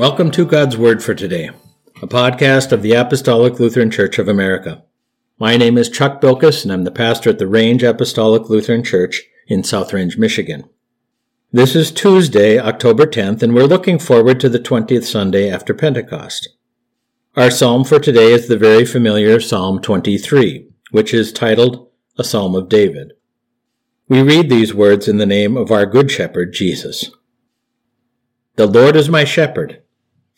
[0.00, 1.50] Welcome to God's Word for Today,
[2.00, 4.82] a podcast of the Apostolic Lutheran Church of America.
[5.38, 9.24] My name is Chuck Bylkas, and I'm the pastor at the Range Apostolic Lutheran Church
[9.46, 10.64] in South Range, Michigan.
[11.52, 16.48] This is Tuesday, October 10th, and we're looking forward to the 20th Sunday after Pentecost.
[17.36, 22.54] Our psalm for today is the very familiar Psalm 23, which is titled A Psalm
[22.54, 23.12] of David.
[24.08, 27.10] We read these words in the name of our Good Shepherd, Jesus.
[28.56, 29.82] The Lord is my shepherd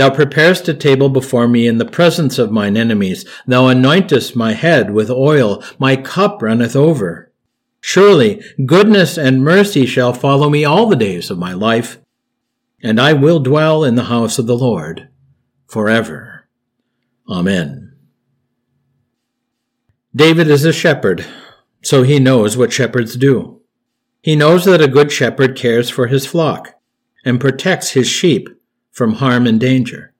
[0.00, 3.26] Thou preparest a table before me in the presence of mine enemies.
[3.46, 5.62] Thou anointest my head with oil.
[5.78, 7.30] My cup runneth over.
[7.82, 11.98] Surely goodness and mercy shall follow me all the days of my life,
[12.82, 15.10] and I will dwell in the house of the Lord
[15.66, 16.48] forever.
[17.28, 17.94] Amen.
[20.16, 21.26] David is a shepherd,
[21.82, 23.60] so he knows what shepherds do.
[24.22, 26.72] He knows that a good shepherd cares for his flock
[27.22, 28.48] and protects his sheep
[29.00, 30.12] from harm and danger.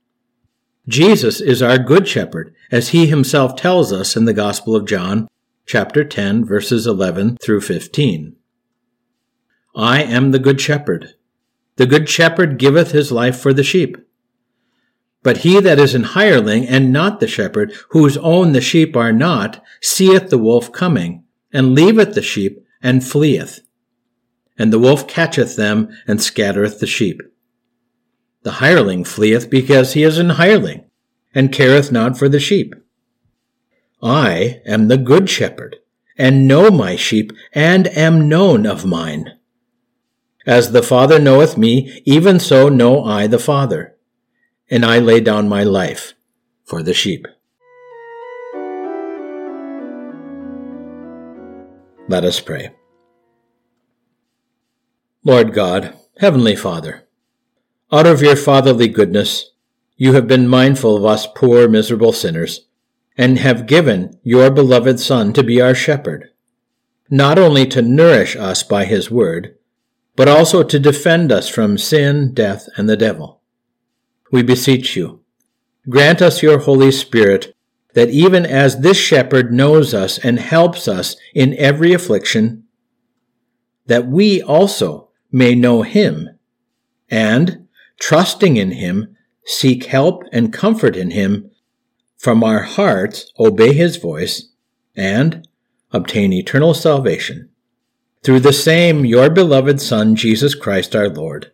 [0.88, 5.28] Jesus is our good shepherd, as he himself tells us in the Gospel of John,
[5.66, 8.36] chapter 10, verses 11 through 15.
[9.76, 11.12] I am the good shepherd.
[11.76, 13.98] The good shepherd giveth his life for the sheep.
[15.22, 19.12] But he that is an hireling and not the shepherd, whose own the sheep are
[19.12, 23.60] not, seeth the wolf coming, and leaveth the sheep, and fleeth.
[24.58, 27.20] And the wolf catcheth them, and scattereth the sheep.
[28.42, 30.84] The hireling fleeth because he is an hireling,
[31.34, 32.74] and careth not for the sheep.
[34.02, 35.76] I am the good shepherd,
[36.16, 39.32] and know my sheep, and am known of mine.
[40.46, 43.96] As the Father knoweth me, even so know I the Father,
[44.70, 46.14] and I lay down my life
[46.64, 47.26] for the sheep.
[52.08, 52.70] Let us pray.
[55.22, 57.06] Lord God, Heavenly Father,
[57.92, 59.50] out of your fatherly goodness,
[59.96, 62.68] you have been mindful of us poor, miserable sinners,
[63.16, 66.30] and have given your beloved Son to be our shepherd,
[67.10, 69.56] not only to nourish us by his word,
[70.14, 73.40] but also to defend us from sin, death, and the devil.
[74.30, 75.22] We beseech you,
[75.88, 77.56] grant us your Holy Spirit,
[77.94, 82.64] that even as this shepherd knows us and helps us in every affliction,
[83.86, 86.38] that we also may know him,
[87.10, 87.66] and,
[88.00, 91.50] trusting in Him, seek help and comfort in Him,
[92.18, 94.48] from our hearts obey His voice,
[94.96, 95.46] and
[95.92, 97.50] obtain eternal salvation.
[98.22, 101.52] Through the same your beloved Son, Jesus Christ our Lord,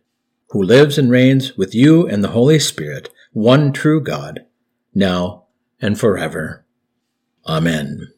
[0.51, 4.47] who lives and reigns with you and the Holy Spirit, one true God,
[4.95, 5.45] now
[5.81, 6.65] and forever.
[7.47, 8.09] Amen.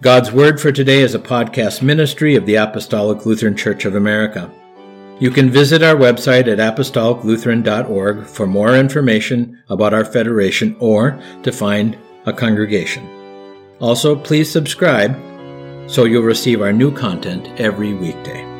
[0.00, 4.48] God's Word for Today is a podcast ministry of the Apostolic Lutheran Church of America.
[5.18, 11.50] You can visit our website at apostoliclutheran.org for more information about our federation or to
[11.50, 13.08] find a congregation.
[13.80, 15.16] Also, please subscribe
[15.90, 18.57] so you'll receive our new content every weekday.